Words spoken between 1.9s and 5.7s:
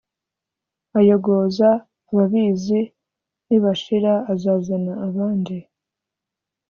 ababizi nibashira azazana abandi